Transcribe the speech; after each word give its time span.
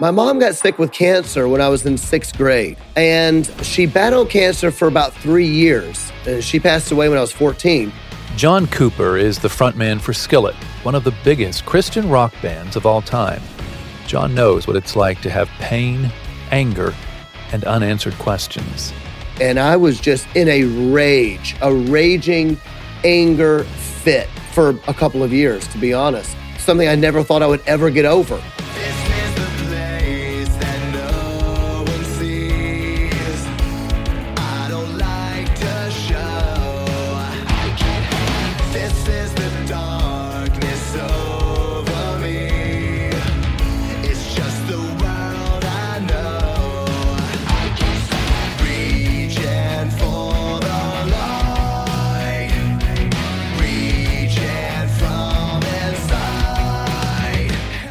My 0.00 0.10
mom 0.10 0.38
got 0.38 0.54
sick 0.54 0.78
with 0.78 0.90
cancer 0.90 1.46
when 1.48 1.60
I 1.60 1.68
was 1.68 1.84
in 1.84 1.98
sixth 1.98 2.36
grade, 2.36 2.78
and 2.96 3.46
she 3.62 3.86
battled 3.86 4.30
cancer 4.30 4.70
for 4.70 4.88
about 4.88 5.12
three 5.12 5.46
years. 5.46 6.10
And 6.26 6.42
she 6.42 6.58
passed 6.58 6.90
away 6.92 7.08
when 7.08 7.18
I 7.18 7.20
was 7.20 7.32
14. 7.32 7.92
John 8.34 8.66
Cooper 8.68 9.18
is 9.18 9.38
the 9.38 9.48
frontman 9.48 10.00
for 10.00 10.14
Skillet, 10.14 10.54
one 10.82 10.94
of 10.94 11.04
the 11.04 11.14
biggest 11.22 11.66
Christian 11.66 12.08
rock 12.08 12.32
bands 12.40 12.74
of 12.74 12.86
all 12.86 13.02
time. 13.02 13.42
John 14.06 14.34
knows 14.34 14.66
what 14.66 14.76
it's 14.76 14.96
like 14.96 15.20
to 15.20 15.30
have 15.30 15.48
pain, 15.58 16.10
anger, 16.50 16.94
and 17.52 17.62
unanswered 17.64 18.14
questions. 18.14 18.92
And 19.40 19.58
I 19.58 19.76
was 19.76 20.00
just 20.00 20.26
in 20.34 20.48
a 20.48 20.64
rage, 20.64 21.54
a 21.60 21.72
raging 21.72 22.58
anger 23.04 23.64
fit 23.64 24.28
for 24.52 24.70
a 24.88 24.94
couple 24.94 25.22
of 25.22 25.32
years, 25.32 25.68
to 25.68 25.78
be 25.78 25.92
honest. 25.92 26.34
Something 26.58 26.88
I 26.88 26.94
never 26.94 27.22
thought 27.22 27.42
I 27.42 27.46
would 27.46 27.62
ever 27.66 27.90
get 27.90 28.06
over. 28.06 28.42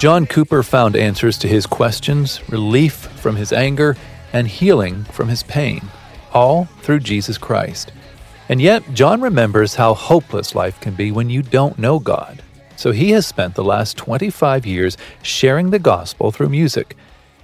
John 0.01 0.25
Cooper 0.25 0.63
found 0.63 0.95
answers 0.95 1.37
to 1.37 1.47
his 1.47 1.67
questions, 1.67 2.41
relief 2.49 2.95
from 2.95 3.35
his 3.35 3.53
anger, 3.53 3.95
and 4.33 4.47
healing 4.47 5.03
from 5.03 5.27
his 5.27 5.43
pain, 5.43 5.80
all 6.33 6.66
through 6.81 7.02
Jesus 7.02 7.38
Christ. 7.38 7.91
And 8.49 8.59
yet, 8.59 8.95
John 8.95 9.21
remembers 9.21 9.75
how 9.75 9.93
hopeless 9.93 10.55
life 10.55 10.80
can 10.80 10.95
be 10.95 11.11
when 11.11 11.30
you 11.30 11.43
don't 11.43 11.77
know 11.77 11.99
God. 11.99 12.41
So 12.77 12.91
he 12.91 13.11
has 13.11 13.27
spent 13.27 13.53
the 13.53 13.63
last 13.63 13.95
25 13.95 14.66
years 14.66 14.97
sharing 15.21 15.69
the 15.69 15.77
gospel 15.77 16.31
through 16.31 16.49
music. 16.49 16.97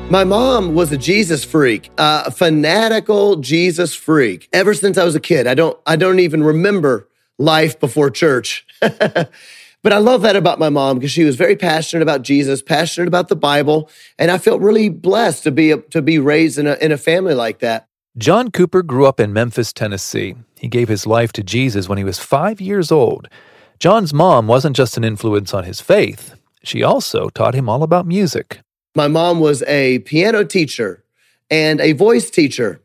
My 0.09 0.23
mom 0.23 0.75
was 0.75 0.93
a 0.93 0.97
Jesus 0.97 1.45
freak, 1.45 1.91
a 1.99 2.31
fanatical 2.31 3.37
Jesus 3.37 3.93
freak. 3.95 4.49
Ever 4.53 4.73
since 4.73 4.97
I 4.99 5.05
was 5.05 5.17
a 5.17 5.21
kid, 5.21 5.49
I 5.49 5.55
don't, 5.55 5.77
I 5.85 5.97
don't 5.97 6.21
even 6.21 6.45
remember 6.45 7.09
life 7.39 7.81
before 7.81 8.11
church. 8.11 8.65
but 8.81 9.93
I 9.93 9.99
love 9.99 10.23
that 10.23 10.37
about 10.37 10.61
my 10.61 10.69
mom 10.69 10.99
because 10.99 11.11
she 11.11 11.25
was 11.25 11.35
very 11.35 11.57
passionate 11.57 12.03
about 12.03 12.23
Jesus, 12.23 12.63
passionate 12.63 13.09
about 13.09 13.27
the 13.29 13.35
Bible, 13.35 13.91
and 14.17 14.31
I 14.31 14.39
felt 14.39 14.61
really 14.61 14.89
blessed 14.89 15.43
to 15.43 15.51
be 15.51 15.75
to 15.91 16.01
be 16.01 16.21
raised 16.21 16.57
in 16.57 16.69
a 16.69 16.75
in 16.75 16.93
a 16.93 16.99
family 16.99 17.35
like 17.35 17.59
that. 17.59 17.89
John 18.17 18.53
Cooper 18.53 18.83
grew 18.85 19.07
up 19.07 19.19
in 19.19 19.33
Memphis, 19.33 19.73
Tennessee. 19.73 20.37
He 20.57 20.69
gave 20.69 20.89
his 20.89 21.07
life 21.07 21.33
to 21.33 21.43
Jesus 21.43 21.89
when 21.89 21.99
he 21.99 22.05
was 22.05 22.19
five 22.19 22.61
years 22.61 22.93
old. 22.93 23.29
John's 23.79 24.15
mom 24.15 24.47
wasn't 24.47 24.75
just 24.75 24.97
an 24.97 25.05
influence 25.05 25.53
on 25.53 25.65
his 25.65 25.81
faith, 25.81 26.35
she 26.63 26.83
also 26.83 27.29
taught 27.29 27.55
him 27.55 27.69
all 27.69 27.83
about 27.83 28.07
music. 28.07 28.61
My 28.95 29.09
mom 29.09 29.41
was 29.41 29.63
a 29.65 29.99
piano 30.01 30.45
teacher 30.45 31.05
and 31.51 31.81
a 31.81 31.93
voice 31.93 32.31
teacher 32.31 32.81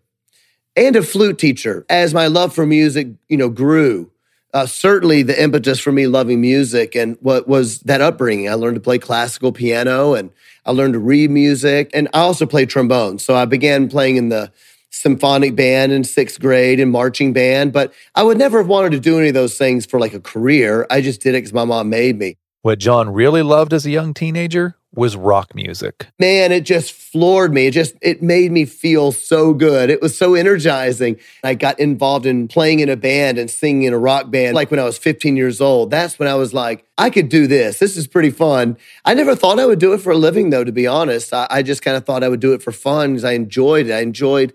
and 0.76 0.96
a 0.96 1.02
flute 1.02 1.40
teacher. 1.40 1.86
As 1.90 2.14
my 2.14 2.28
love 2.28 2.54
for 2.54 2.66
music, 2.66 3.08
you 3.30 3.38
know, 3.38 3.50
grew, 3.50 4.12
uh, 4.54 4.66
certainly 4.66 5.24
the 5.24 5.42
impetus 5.42 5.80
for 5.80 5.94
me 5.94 6.08
loving 6.08 6.42
music 6.42 6.96
and 6.96 7.18
what 7.22 7.48
was 7.48 7.80
that 7.82 8.02
upbringing. 8.02 8.50
I 8.50 8.56
learned 8.56 8.76
to 8.76 8.82
play 8.82 9.00
classical 9.00 9.54
piano 9.54 10.14
and 10.14 10.32
I 10.66 10.72
learned 10.72 10.94
to 10.94 11.00
read 11.00 11.32
music 11.32 11.90
and 11.94 12.10
I 12.14 12.20
also 12.20 12.46
played 12.46 12.70
trombone. 12.70 13.18
So 13.20 13.36
I 13.36 13.46
began 13.46 13.88
playing 13.88 14.18
in 14.18 14.28
the 14.28 14.52
symphonic 14.92 15.56
band 15.56 15.92
in 15.92 16.04
sixth 16.04 16.40
grade 16.40 16.80
and 16.80 16.92
marching 16.92 17.34
band, 17.34 17.74
but 17.74 17.94
I 18.14 18.24
would 18.24 18.38
never 18.38 18.60
have 18.60 18.68
wanted 18.68 18.92
to 18.92 19.00
do 19.00 19.18
any 19.18 19.30
of 19.30 19.34
those 19.34 19.58
things 19.58 19.86
for 19.86 20.00
like 20.00 20.14
a 20.14 20.20
career. 20.20 20.86
I 20.90 21.02
just 21.02 21.22
did 21.22 21.30
it 21.30 21.40
because 21.40 21.54
my 21.54 21.66
mom 21.66 21.90
made 21.90 22.20
me. 22.20 22.38
What 22.62 22.78
John 22.78 23.10
really 23.12 23.42
loved 23.42 23.74
as 23.74 23.88
a 23.88 23.90
young 23.90 24.14
teenager 24.14 24.76
was 24.94 25.16
rock 25.16 25.56
music. 25.56 26.08
Man, 26.20 26.52
it 26.52 26.62
just 26.66 26.92
floored 26.92 27.54
me. 27.54 27.68
It 27.68 27.72
just 27.72 27.96
it 28.02 28.22
made 28.22 28.52
me 28.52 28.66
feel 28.66 29.12
so 29.12 29.54
good. 29.54 29.90
It 29.90 30.02
was 30.02 30.18
so 30.18 30.36
energizing. 30.36 31.18
I 31.44 31.56
got 31.56 31.80
involved 31.80 32.26
in 32.26 32.48
playing 32.48 32.82
in 32.82 32.90
a 32.90 32.98
band 32.98 33.38
and 33.38 33.50
singing 33.50 33.84
in 33.84 33.94
a 33.94 33.98
rock 33.98 34.30
band 34.30 34.54
like 34.54 34.70
when 34.70 34.80
I 34.80 34.84
was 34.84 34.98
15 34.98 35.38
years 35.38 35.62
old. 35.62 35.92
That's 35.92 36.20
when 36.20 36.28
I 36.28 36.36
was 36.36 36.54
like, 36.54 36.86
I 36.98 37.10
could 37.10 37.30
do 37.30 37.48
this. 37.48 37.80
This 37.80 37.96
is 37.96 38.06
pretty 38.06 38.32
fun. 38.32 38.78
I 39.06 39.14
never 39.14 39.36
thought 39.36 39.60
I 39.60 39.66
would 39.66 39.80
do 39.80 39.94
it 39.94 40.00
for 40.00 40.12
a 40.12 40.18
living 40.18 40.50
though, 40.50 40.66
to 40.66 40.74
be 40.74 40.88
honest. 40.88 41.34
I, 41.34 41.48
I 41.50 41.64
just 41.64 41.82
kind 41.82 41.96
of 41.96 42.06
thought 42.06 42.24
I 42.24 42.30
would 42.30 42.42
do 42.42 42.54
it 42.54 42.62
for 42.62 42.72
fun 42.72 43.14
because 43.14 43.24
I 43.24 43.32
enjoyed 43.32 43.88
it. 43.88 43.94
I 43.94 44.02
enjoyed 44.02 44.54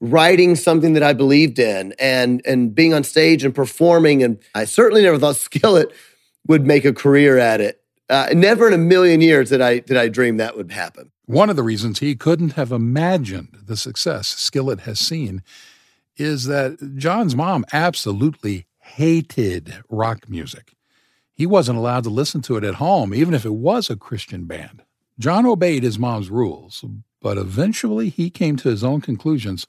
writing 0.00 0.56
something 0.56 0.92
that 0.94 1.02
I 1.02 1.12
believed 1.12 1.58
in 1.58 1.94
and 1.98 2.42
and 2.46 2.74
being 2.74 2.94
on 2.94 3.04
stage 3.04 3.44
and 3.44 3.54
performing. 3.54 4.22
And 4.22 4.38
I 4.54 4.64
certainly 4.64 5.02
never 5.02 5.18
thought 5.18 5.36
Skillet 5.36 5.92
would 6.46 6.66
make 6.66 6.84
a 6.84 6.92
career 6.92 7.38
at 7.38 7.60
it. 7.60 7.80
Uh, 8.10 8.28
never 8.34 8.68
in 8.68 8.74
a 8.74 8.78
million 8.78 9.20
years 9.20 9.50
did 9.50 9.60
I 9.60 9.78
did 9.78 9.96
I 9.96 10.08
dream 10.08 10.36
that 10.36 10.56
would 10.56 10.72
happen. 10.72 11.10
One 11.26 11.48
of 11.48 11.56
the 11.56 11.62
reasons 11.62 12.00
he 12.00 12.14
couldn't 12.14 12.52
have 12.52 12.70
imagined 12.70 13.56
the 13.64 13.76
success 13.76 14.28
Skillet 14.28 14.80
has 14.80 15.00
seen 15.00 15.42
is 16.16 16.44
that 16.44 16.96
John's 16.96 17.34
mom 17.34 17.64
absolutely 17.72 18.66
hated 18.78 19.82
rock 19.88 20.28
music. 20.28 20.74
He 21.32 21.46
wasn't 21.46 21.78
allowed 21.78 22.04
to 22.04 22.10
listen 22.10 22.42
to 22.42 22.56
it 22.56 22.64
at 22.64 22.74
home, 22.74 23.12
even 23.14 23.34
if 23.34 23.44
it 23.44 23.54
was 23.54 23.90
a 23.90 23.96
Christian 23.96 24.44
band. 24.44 24.82
John 25.18 25.46
obeyed 25.46 25.82
his 25.82 25.98
mom's 25.98 26.30
rules, 26.30 26.84
but 27.24 27.38
eventually 27.38 28.10
he 28.10 28.28
came 28.28 28.54
to 28.54 28.68
his 28.68 28.84
own 28.84 29.00
conclusions 29.00 29.66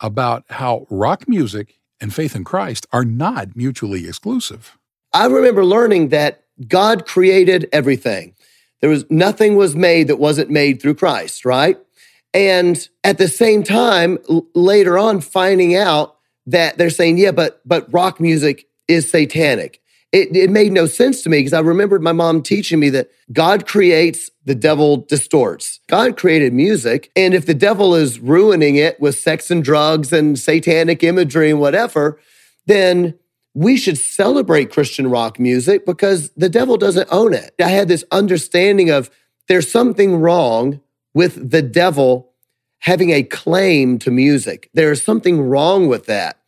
about 0.00 0.44
how 0.48 0.86
rock 0.88 1.28
music 1.28 1.78
and 2.00 2.14
faith 2.14 2.34
in 2.34 2.42
Christ 2.42 2.86
are 2.90 3.04
not 3.04 3.54
mutually 3.54 4.08
exclusive. 4.08 4.78
I 5.12 5.26
remember 5.26 5.62
learning 5.62 6.08
that 6.08 6.44
God 6.66 7.06
created 7.06 7.68
everything. 7.70 8.34
There 8.80 8.88
was 8.88 9.04
nothing 9.10 9.56
was 9.56 9.76
made 9.76 10.08
that 10.08 10.16
wasn't 10.16 10.48
made 10.48 10.80
through 10.80 10.94
Christ, 10.94 11.44
right? 11.44 11.78
And 12.32 12.88
at 13.04 13.18
the 13.18 13.28
same 13.28 13.62
time, 13.62 14.18
l- 14.30 14.46
later 14.54 14.96
on, 14.96 15.20
finding 15.20 15.76
out 15.76 16.16
that 16.46 16.78
they're 16.78 16.88
saying, 16.88 17.18
yeah, 17.18 17.30
but 17.30 17.60
but 17.66 17.92
rock 17.92 18.20
music 18.20 18.68
is 18.88 19.10
satanic. 19.10 19.82
It, 20.12 20.34
it 20.36 20.50
made 20.50 20.72
no 20.72 20.86
sense 20.86 21.22
to 21.22 21.28
me 21.28 21.38
because 21.38 21.52
I 21.52 21.60
remembered 21.60 22.02
my 22.02 22.12
mom 22.12 22.42
teaching 22.42 22.78
me 22.78 22.90
that 22.90 23.10
God 23.32 23.66
creates, 23.66 24.30
the 24.44 24.54
devil 24.54 24.98
distorts. 24.98 25.80
God 25.88 26.16
created 26.16 26.52
music. 26.52 27.10
And 27.16 27.34
if 27.34 27.46
the 27.46 27.54
devil 27.54 27.94
is 27.94 28.20
ruining 28.20 28.76
it 28.76 29.00
with 29.00 29.18
sex 29.18 29.50
and 29.50 29.64
drugs 29.64 30.12
and 30.12 30.38
satanic 30.38 31.02
imagery 31.02 31.50
and 31.50 31.60
whatever, 31.60 32.20
then 32.66 33.18
we 33.54 33.76
should 33.76 33.98
celebrate 33.98 34.72
Christian 34.72 35.08
rock 35.10 35.40
music 35.40 35.84
because 35.86 36.30
the 36.30 36.48
devil 36.48 36.76
doesn't 36.76 37.08
own 37.10 37.34
it. 37.34 37.54
I 37.58 37.68
had 37.68 37.88
this 37.88 38.04
understanding 38.12 38.90
of 38.90 39.10
there's 39.48 39.70
something 39.70 40.16
wrong 40.16 40.80
with 41.14 41.50
the 41.50 41.62
devil 41.62 42.32
having 42.80 43.10
a 43.10 43.22
claim 43.22 43.98
to 44.00 44.10
music. 44.10 44.70
There's 44.74 45.02
something 45.02 45.40
wrong 45.40 45.88
with 45.88 46.06
that. 46.06 46.38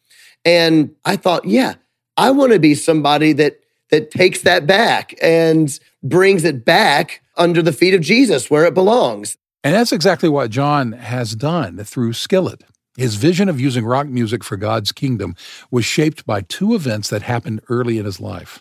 And 0.44 0.94
I 1.04 1.16
thought, 1.16 1.44
yeah, 1.44 1.74
I 2.18 2.32
want 2.32 2.52
to 2.52 2.58
be 2.58 2.74
somebody 2.74 3.32
that 3.34 3.60
that 3.90 4.10
takes 4.10 4.42
that 4.42 4.66
back 4.66 5.14
and 5.22 5.78
brings 6.02 6.44
it 6.44 6.64
back 6.64 7.22
under 7.36 7.62
the 7.62 7.72
feet 7.72 7.94
of 7.94 8.02
Jesus 8.02 8.50
where 8.50 8.66
it 8.66 8.74
belongs. 8.74 9.38
And 9.64 9.74
that's 9.74 9.92
exactly 9.92 10.28
what 10.28 10.50
John 10.50 10.92
has 10.92 11.34
done 11.34 11.82
through 11.84 12.12
Skillet. 12.12 12.64
His 12.96 13.14
vision 13.14 13.48
of 13.48 13.60
using 13.60 13.86
rock 13.86 14.08
music 14.08 14.44
for 14.44 14.56
God's 14.56 14.92
kingdom 14.92 15.36
was 15.70 15.84
shaped 15.84 16.26
by 16.26 16.42
two 16.42 16.74
events 16.74 17.08
that 17.10 17.22
happened 17.22 17.60
early 17.68 17.96
in 17.96 18.04
his 18.04 18.20
life. 18.20 18.60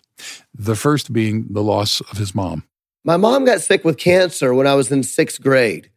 The 0.54 0.76
first 0.76 1.12
being 1.12 1.46
the 1.50 1.62
loss 1.62 2.00
of 2.00 2.18
his 2.18 2.34
mom. 2.34 2.64
My 3.04 3.16
mom 3.16 3.44
got 3.44 3.60
sick 3.60 3.84
with 3.84 3.98
cancer 3.98 4.54
when 4.54 4.66
I 4.66 4.74
was 4.74 4.92
in 4.92 5.02
sixth 5.02 5.42
grade. 5.42 5.90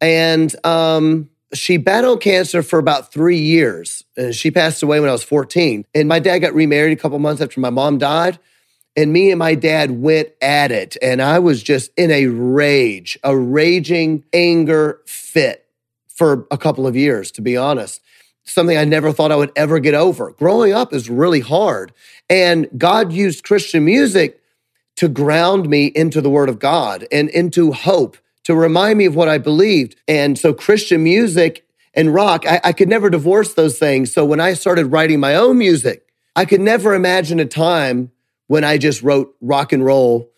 And 0.00 0.54
um, 0.64 1.28
she 1.54 1.76
battled 1.76 2.20
cancer 2.20 2.62
for 2.62 2.78
about 2.78 3.12
three 3.12 3.38
years. 3.38 4.04
And 4.16 4.34
she 4.34 4.50
passed 4.50 4.82
away 4.82 5.00
when 5.00 5.08
I 5.08 5.12
was 5.12 5.22
14. 5.22 5.84
And 5.94 6.08
my 6.08 6.18
dad 6.18 6.40
got 6.40 6.54
remarried 6.54 6.96
a 6.96 7.00
couple 7.00 7.18
months 7.18 7.40
after 7.40 7.60
my 7.60 7.70
mom 7.70 7.98
died. 7.98 8.38
And 8.96 9.12
me 9.12 9.30
and 9.30 9.38
my 9.38 9.54
dad 9.54 9.92
went 9.92 10.30
at 10.42 10.72
it. 10.72 10.96
And 11.00 11.22
I 11.22 11.38
was 11.38 11.62
just 11.62 11.90
in 11.96 12.10
a 12.10 12.26
rage, 12.26 13.18
a 13.22 13.36
raging 13.36 14.24
anger 14.32 15.00
fit 15.06 15.66
for 16.08 16.46
a 16.50 16.58
couple 16.58 16.86
of 16.86 16.96
years, 16.96 17.30
to 17.32 17.42
be 17.42 17.56
honest. 17.56 18.00
Something 18.44 18.76
I 18.76 18.84
never 18.84 19.12
thought 19.12 19.30
I 19.30 19.36
would 19.36 19.52
ever 19.56 19.78
get 19.78 19.94
over. 19.94 20.32
Growing 20.32 20.72
up 20.72 20.92
is 20.92 21.08
really 21.08 21.40
hard. 21.40 21.92
And 22.28 22.68
God 22.76 23.12
used 23.12 23.44
Christian 23.44 23.84
music 23.84 24.40
to 24.96 25.08
ground 25.08 25.68
me 25.68 25.86
into 25.86 26.20
the 26.20 26.30
Word 26.30 26.48
of 26.48 26.58
God 26.58 27.06
and 27.12 27.28
into 27.28 27.72
hope 27.72 28.16
to 28.48 28.54
remind 28.54 28.96
me 28.96 29.04
of 29.04 29.14
what 29.14 29.28
I 29.28 29.36
believed. 29.36 29.94
And 30.08 30.38
so 30.38 30.54
Christian 30.54 31.04
music 31.04 31.66
and 31.92 32.14
rock, 32.14 32.46
I, 32.46 32.62
I 32.64 32.72
could 32.72 32.88
never 32.88 33.10
divorce 33.10 33.52
those 33.52 33.78
things. 33.78 34.10
So 34.10 34.24
when 34.24 34.40
I 34.40 34.54
started 34.54 34.86
writing 34.86 35.20
my 35.20 35.34
own 35.34 35.58
music, 35.58 36.06
I 36.34 36.46
could 36.46 36.62
never 36.62 36.94
imagine 36.94 37.40
a 37.40 37.44
time 37.44 38.10
when 38.46 38.64
I 38.64 38.78
just 38.78 39.02
wrote 39.02 39.36
rock 39.42 39.74
and 39.74 39.84
roll 39.84 40.30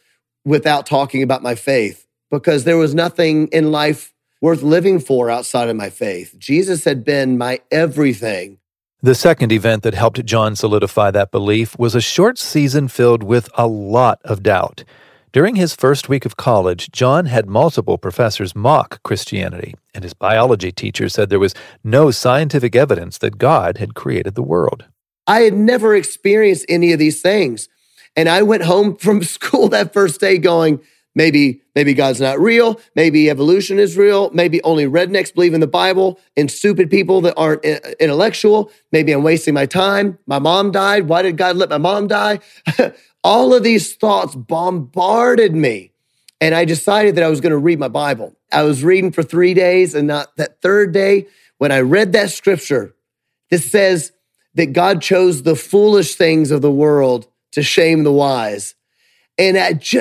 without 0.45 0.87
talking 0.87 1.23
about 1.23 1.45
my 1.45 1.55
faith 1.55 2.05
because 2.33 2.65
there 2.65 2.77
was 2.77 2.97
nothing 2.97 3.47
in 3.53 3.71
life 3.71 4.12
worth 4.41 4.62
living 4.62 4.99
for 4.99 5.31
outside 5.31 5.69
of 5.69 5.77
my 5.77 5.89
faith. 5.89 6.35
Jesus 6.37 6.83
had 6.83 7.05
been 7.05 7.39
my 7.39 7.61
everything. 7.71 8.59
The 9.03 9.15
second 9.15 9.53
event 9.53 9.85
that 9.85 9.95
helped 9.95 10.25
John 10.25 10.57
solidify 10.57 11.12
that 11.12 11.31
belief 11.31 11.79
was 11.79 11.95
a 11.95 12.01
short 12.01 12.39
season 12.39 12.89
filled 12.89 13.23
with 13.23 13.49
a 13.55 13.69
lot 13.69 14.21
of 14.25 14.43
doubt. 14.43 14.83
During 15.32 15.55
his 15.55 15.77
first 15.77 16.09
week 16.09 16.27
of 16.27 16.37
college, 16.37 16.91
John 16.91 17.27
had 17.27 17.49
multiple 17.49 17.99
professors 17.99 18.56
mock 18.56 19.00
Christianity, 19.05 19.77
and 19.94 20.03
his 20.03 20.12
biology 20.12 20.73
teacher 20.73 21.09
said 21.09 21.31
there 21.31 21.38
was 21.38 21.55
no 21.85 22.11
scientific 22.11 22.75
evidence 22.75 23.19
that 23.19 23.38
God 23.38 23.79
had 23.79 23.94
created 23.94 24.35
the 24.35 24.43
world. 24.43 24.87
I 25.29 25.43
had 25.43 25.55
never 25.55 25.94
experienced 25.94 26.67
any 26.69 26.93
of 26.93 26.99
these 26.99 27.23
things. 27.23 27.69
And 28.17 28.29
I 28.29 28.43
went 28.43 28.65
home 28.65 28.97
from 28.99 29.23
school 29.23 29.69
that 29.69 29.93
first 29.93 30.21
day 30.21 30.37
going, 30.37 30.81
maybe, 31.15 31.62
maybe 31.76 31.94
God's 31.94 32.21
not 32.21 32.41
real. 32.41 32.81
Maybe 32.97 33.31
evolution 33.31 33.79
is 33.79 33.97
real. 33.97 34.31
Maybe 34.31 34.61
only 34.65 34.87
rednecks 34.87 35.33
believe 35.33 35.55
in 35.55 35.61
the 35.61 35.69
Bible 35.69 36.19
and 36.37 36.50
stupid 36.50 36.91
people 36.91 37.21
that 37.21 37.35
aren't 37.37 37.65
uh, 37.65 37.79
intellectual. 38.00 38.73
Maybe 38.91 39.12
I'm 39.12 39.23
wasting 39.23 39.55
my 39.55 39.67
time. 39.67 40.19
My 40.26 40.41
mom 40.41 40.73
died. 40.73 41.06
Why 41.06 41.23
did 41.23 41.37
God 41.37 41.55
let 41.55 41.71
my 41.71 41.79
mom 41.79 42.09
die? 42.09 42.41
All 43.23 43.55
of 43.55 43.63
these 43.63 43.95
thoughts 43.95 44.35
bombarded 44.35 45.55
me. 45.55 45.93
And 46.41 46.55
I 46.55 46.65
decided 46.65 47.17
that 47.17 47.25
I 47.25 47.29
was 47.29 47.43
going 47.43 47.51
to 47.51 47.59
read 47.59 47.79
my 47.79 47.89
Bible. 47.89 48.35
I 48.51 48.63
was 48.63 48.83
reading 48.83 49.13
for 49.13 49.23
three 49.23 49.53
days, 49.53 49.95
and 49.95 50.09
not 50.09 50.35
that 50.37 50.63
third 50.63 50.93
day, 50.93 51.27
when 51.59 51.71
I 51.71 51.81
read 51.81 52.13
that 52.13 52.31
scripture, 52.31 52.95
this 53.51 53.71
says 53.71 54.13
that 54.55 54.73
God 54.73 55.03
chose 55.03 55.43
the 55.43 55.55
foolish 55.55 56.15
things 56.15 56.51
of 56.51 56.63
the 56.63 56.71
world 56.71 57.27
to 57.53 57.63
shame 57.63 58.05
the 58.05 58.13
wise. 58.13 58.75
And 59.37 59.57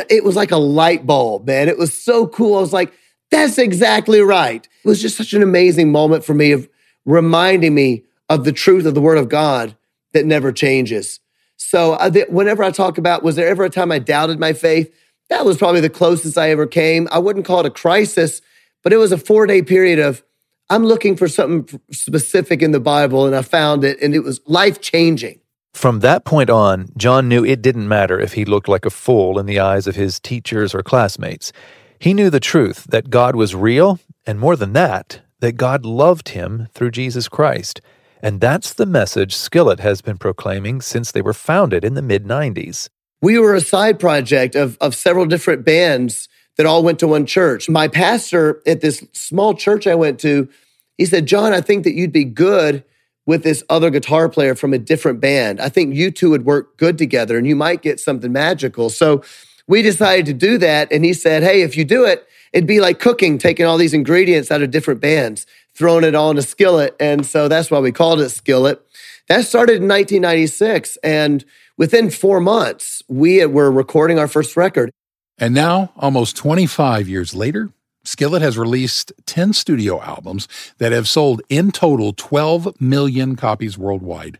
it 0.09 0.23
was 0.23 0.35
like 0.37 0.51
a 0.51 0.57
light 0.57 1.05
bulb, 1.05 1.45
man. 1.45 1.67
It 1.67 1.77
was 1.77 1.93
so 1.93 2.25
cool. 2.25 2.57
I 2.57 2.61
was 2.61 2.73
like, 2.73 2.93
that's 3.31 3.57
exactly 3.57 4.21
right. 4.21 4.65
It 4.83 4.87
was 4.87 5.01
just 5.01 5.17
such 5.17 5.33
an 5.33 5.43
amazing 5.43 5.91
moment 5.91 6.23
for 6.23 6.33
me 6.33 6.51
of 6.51 6.69
reminding 7.05 7.75
me 7.75 8.05
of 8.29 8.45
the 8.45 8.51
truth 8.51 8.85
of 8.85 8.95
the 8.95 9.01
word 9.01 9.17
of 9.17 9.27
God 9.27 9.75
that 10.13 10.25
never 10.25 10.51
changes. 10.51 11.19
So 11.59 11.97
whenever 12.29 12.63
I 12.63 12.71
talk 12.71 12.97
about, 12.97 13.21
was 13.21 13.35
there 13.35 13.47
ever 13.47 13.65
a 13.65 13.69
time 13.69 13.91
I 13.91 13.99
doubted 13.99 14.39
my 14.39 14.53
faith? 14.53 14.91
That 15.29 15.45
was 15.45 15.57
probably 15.57 15.81
the 15.81 15.89
closest 15.89 16.37
I 16.37 16.49
ever 16.49 16.65
came. 16.65 17.07
I 17.11 17.19
wouldn't 17.19 17.45
call 17.45 17.59
it 17.59 17.65
a 17.65 17.69
crisis, 17.69 18.41
but 18.81 18.93
it 18.93 18.97
was 18.97 19.11
a 19.11 19.17
four 19.17 19.45
day 19.45 19.61
period 19.61 19.99
of, 19.99 20.23
I'm 20.71 20.85
looking 20.85 21.15
for 21.15 21.27
something 21.27 21.79
specific 21.91 22.61
in 22.61 22.71
the 22.71 22.79
Bible, 22.79 23.25
and 23.25 23.35
I 23.35 23.41
found 23.41 23.83
it, 23.83 24.01
and 24.01 24.15
it 24.15 24.19
was 24.19 24.39
life 24.45 24.81
changing. 24.81 25.41
From 25.73 25.99
that 25.99 26.25
point 26.25 26.49
on, 26.49 26.89
John 26.97 27.27
knew 27.27 27.43
it 27.43 27.61
didn't 27.61 27.87
matter 27.87 28.19
if 28.19 28.33
he 28.33 28.45
looked 28.45 28.67
like 28.67 28.85
a 28.85 28.89
fool 28.89 29.37
in 29.37 29.45
the 29.45 29.59
eyes 29.59 29.85
of 29.85 29.95
his 29.95 30.19
teachers 30.19 30.73
or 30.73 30.81
classmates. 30.81 31.51
He 31.99 32.13
knew 32.13 32.29
the 32.29 32.39
truth 32.39 32.85
that 32.89 33.09
God 33.09 33.35
was 33.35 33.53
real, 33.53 33.99
and 34.25 34.39
more 34.39 34.55
than 34.55 34.73
that, 34.73 35.21
that 35.41 35.53
God 35.53 35.85
loved 35.85 36.29
him 36.29 36.67
through 36.73 36.91
Jesus 36.91 37.27
Christ. 37.27 37.81
And 38.21 38.41
that's 38.41 38.73
the 38.73 38.85
message 38.85 39.35
Skillet 39.35 39.79
has 39.79 40.01
been 40.01 40.17
proclaiming 40.17 40.81
since 40.81 41.11
they 41.11 41.21
were 41.21 41.33
founded 41.33 41.85
in 41.85 41.93
the 41.93 42.01
mid 42.01 42.25
90s. 42.25 42.89
We 43.21 43.37
were 43.37 43.55
a 43.55 43.61
side 43.61 43.99
project 43.99 44.55
of, 44.55 44.77
of 44.79 44.95
several 44.95 45.25
different 45.25 45.65
bands 45.65 46.29
that 46.57 46.65
all 46.65 46.83
went 46.83 46.99
to 46.99 47.07
one 47.07 47.25
church. 47.25 47.69
My 47.69 47.87
pastor 47.87 48.61
at 48.65 48.81
this 48.81 49.05
small 49.13 49.53
church 49.53 49.87
I 49.87 49.95
went 49.95 50.19
to, 50.19 50.49
he 50.97 51.05
said, 51.05 51.25
John, 51.25 51.53
I 51.53 51.61
think 51.61 51.83
that 51.85 51.93
you'd 51.93 52.11
be 52.11 52.25
good 52.25 52.83
with 53.25 53.43
this 53.43 53.63
other 53.69 53.89
guitar 53.89 54.27
player 54.27 54.55
from 54.55 54.73
a 54.73 54.77
different 54.77 55.21
band. 55.21 55.61
I 55.61 55.69
think 55.69 55.95
you 55.95 56.11
two 56.11 56.31
would 56.31 56.45
work 56.45 56.77
good 56.77 56.97
together 56.97 57.37
and 57.37 57.45
you 57.47 57.55
might 57.55 57.81
get 57.81 57.99
something 57.99 58.31
magical. 58.31 58.89
So 58.89 59.23
we 59.67 59.81
decided 59.81 60.25
to 60.25 60.33
do 60.33 60.57
that. 60.57 60.91
And 60.91 61.05
he 61.05 61.13
said, 61.13 61.43
Hey, 61.43 61.61
if 61.61 61.77
you 61.77 61.85
do 61.85 62.05
it, 62.05 62.27
it'd 62.53 62.67
be 62.67 62.81
like 62.81 62.99
cooking, 62.99 63.37
taking 63.37 63.65
all 63.65 63.77
these 63.77 63.93
ingredients 63.93 64.51
out 64.51 64.61
of 64.61 64.71
different 64.71 64.99
bands 64.99 65.45
thrown 65.75 66.03
it 66.03 66.15
on 66.15 66.37
a 66.37 66.41
skillet. 66.41 66.95
And 66.99 67.25
so 67.25 67.47
that's 67.47 67.71
why 67.71 67.79
we 67.79 67.91
called 67.91 68.21
it 68.21 68.29
Skillet. 68.29 68.85
That 69.27 69.45
started 69.45 69.81
in 69.81 69.87
1996. 69.87 70.97
And 71.03 71.45
within 71.77 72.09
four 72.09 72.39
months, 72.39 73.03
we 73.07 73.45
were 73.45 73.71
recording 73.71 74.19
our 74.19 74.27
first 74.27 74.57
record. 74.57 74.91
And 75.37 75.53
now, 75.53 75.93
almost 75.95 76.35
25 76.35 77.07
years 77.07 77.33
later, 77.33 77.69
Skillet 78.03 78.41
has 78.41 78.57
released 78.57 79.11
10 79.25 79.53
studio 79.53 80.01
albums 80.01 80.47
that 80.79 80.91
have 80.91 81.07
sold 81.07 81.41
in 81.47 81.71
total 81.71 82.13
12 82.13 82.81
million 82.81 83.35
copies 83.35 83.77
worldwide. 83.77 84.39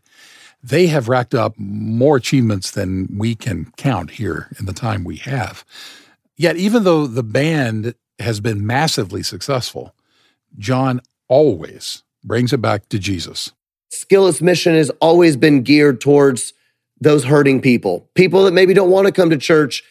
They 0.62 0.88
have 0.88 1.08
racked 1.08 1.34
up 1.34 1.54
more 1.56 2.16
achievements 2.16 2.70
than 2.70 3.08
we 3.16 3.34
can 3.34 3.72
count 3.76 4.12
here 4.12 4.48
in 4.58 4.66
the 4.66 4.72
time 4.72 5.04
we 5.04 5.16
have. 5.16 5.64
Yet, 6.36 6.56
even 6.56 6.84
though 6.84 7.06
the 7.06 7.22
band 7.22 7.94
has 8.18 8.40
been 8.40 8.66
massively 8.66 9.22
successful, 9.22 9.94
John 10.58 11.00
always 11.30 12.02
brings 12.22 12.52
it 12.52 12.60
back 12.60 12.90
to 12.90 12.98
Jesus. 12.98 13.52
Skillet's 13.88 14.42
mission 14.42 14.74
has 14.74 14.90
always 15.00 15.36
been 15.36 15.62
geared 15.62 16.00
towards 16.00 16.52
those 17.00 17.24
hurting 17.24 17.62
people, 17.62 18.10
people 18.14 18.44
that 18.44 18.52
maybe 18.52 18.74
don't 18.74 18.90
want 18.90 19.06
to 19.06 19.12
come 19.12 19.30
to 19.30 19.38
church. 19.38 19.82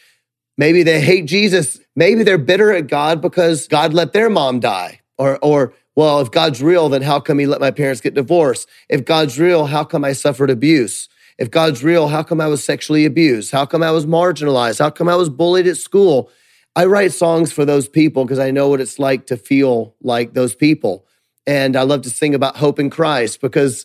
Maybe 0.56 0.84
they 0.84 1.00
hate 1.00 1.26
Jesus. 1.26 1.80
Maybe 1.96 2.22
they're 2.22 2.38
bitter 2.38 2.72
at 2.72 2.86
God 2.86 3.20
because 3.20 3.66
God 3.66 3.92
let 3.92 4.12
their 4.12 4.30
mom 4.30 4.60
die. 4.60 5.00
Or, 5.18 5.38
or, 5.42 5.74
well, 5.96 6.20
if 6.20 6.30
God's 6.30 6.62
real, 6.62 6.88
then 6.88 7.02
how 7.02 7.18
come 7.18 7.38
he 7.38 7.46
let 7.46 7.60
my 7.60 7.70
parents 7.70 8.00
get 8.00 8.14
divorced? 8.14 8.68
If 8.88 9.04
God's 9.04 9.38
real, 9.38 9.66
how 9.66 9.84
come 9.84 10.04
I 10.04 10.12
suffered 10.12 10.50
abuse? 10.50 11.08
If 11.36 11.50
God's 11.50 11.82
real, 11.82 12.08
how 12.08 12.22
come 12.22 12.40
I 12.40 12.46
was 12.46 12.62
sexually 12.62 13.04
abused? 13.04 13.50
How 13.50 13.66
come 13.66 13.82
I 13.82 13.90
was 13.90 14.06
marginalized? 14.06 14.78
How 14.78 14.90
come 14.90 15.08
I 15.08 15.16
was 15.16 15.30
bullied 15.30 15.66
at 15.66 15.78
school? 15.78 16.30
I 16.76 16.84
write 16.84 17.12
songs 17.12 17.50
for 17.52 17.64
those 17.64 17.88
people 17.88 18.24
because 18.24 18.38
I 18.38 18.50
know 18.50 18.68
what 18.68 18.80
it's 18.80 18.98
like 18.98 19.26
to 19.26 19.36
feel 19.36 19.94
like 20.02 20.34
those 20.34 20.54
people. 20.54 21.06
And 21.46 21.76
I 21.76 21.82
love 21.82 22.02
to 22.02 22.10
sing 22.10 22.34
about 22.34 22.56
hope 22.56 22.78
in 22.78 22.90
Christ 22.90 23.40
because 23.40 23.84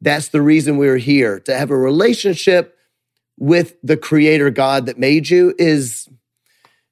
that's 0.00 0.28
the 0.28 0.42
reason 0.42 0.76
we're 0.76 0.98
here 0.98 1.40
to 1.40 1.56
have 1.56 1.70
a 1.70 1.76
relationship 1.76 2.76
with 3.38 3.76
the 3.82 3.96
creator 3.96 4.50
God 4.50 4.86
that 4.86 4.98
made 4.98 5.30
you 5.30 5.54
is 5.58 6.08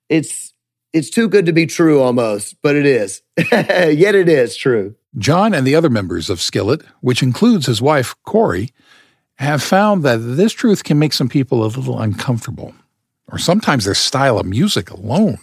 it's 0.08 0.52
it's 0.92 1.10
too 1.10 1.28
good 1.28 1.46
to 1.46 1.52
be 1.52 1.66
true 1.66 2.00
almost, 2.00 2.56
but 2.62 2.74
it 2.74 2.86
is. 2.86 3.22
Yet 3.52 4.14
it 4.14 4.28
is 4.28 4.56
true. 4.56 4.94
John 5.18 5.52
and 5.52 5.66
the 5.66 5.74
other 5.74 5.90
members 5.90 6.30
of 6.30 6.40
Skillet, 6.40 6.82
which 7.00 7.22
includes 7.22 7.66
his 7.66 7.82
wife 7.82 8.14
Korey, 8.26 8.70
have 9.36 9.62
found 9.62 10.02
that 10.02 10.16
this 10.18 10.52
truth 10.52 10.84
can 10.84 10.98
make 10.98 11.12
some 11.12 11.28
people 11.28 11.64
a 11.64 11.66
little 11.66 12.00
uncomfortable, 12.00 12.74
or 13.30 13.38
sometimes 13.38 13.84
their 13.84 13.94
style 13.94 14.38
of 14.38 14.46
music 14.46 14.90
alone 14.90 15.38